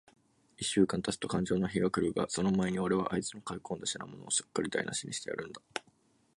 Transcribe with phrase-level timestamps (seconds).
[0.57, 5.61] 一週間たつとかんじょうの日が来るが、その前に、おれはあいつの買い込んだ品物を、すっかりだいなしにしてやるんだ。